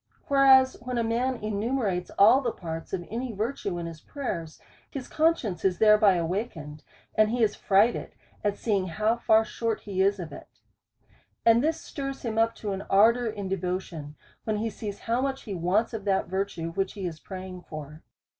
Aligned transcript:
Whereas 0.29 0.77
when 0.81 0.97
a 0.97 1.03
man 1.03 1.35
enumerates 1.43 2.09
all 2.17 2.41
the 2.41 2.51
parts 2.51 2.91
of 2.91 3.05
any 3.11 3.31
virtue 3.33 3.77
in 3.77 3.85
his 3.85 4.01
prayers, 4.01 4.59
his 4.89 5.07
conscience 5.07 5.63
is 5.63 5.77
thereby 5.77 6.15
awakened, 6.15 6.81
and 7.13 7.29
he 7.29 7.43
is 7.43 7.53
frightened 7.55 8.09
at 8.43 8.57
seeing 8.57 8.87
how 8.87 9.15
far 9.17 9.45
short 9.45 9.81
he 9.81 10.01
is 10.01 10.17
of 10.19 10.31
it. 10.31 10.47
And 11.45 11.63
this 11.63 11.79
stirs 11.79 12.23
him 12.25 12.39
up 12.39 12.55
to 12.55 12.71
an 12.71 12.81
ar 12.89 13.13
dour 13.13 13.27
in 13.27 13.47
devotion, 13.47 14.15
when 14.43 14.57
he 14.57 14.71
sees 14.71 15.01
how 15.01 15.21
much 15.21 15.43
he 15.43 15.53
wants 15.53 15.93
of 15.93 16.03
that 16.05 16.25
virtue 16.27 16.71
which 16.71 16.93
he 16.93 17.05
is 17.05 17.19
praying 17.19 17.61
for. 17.69 18.01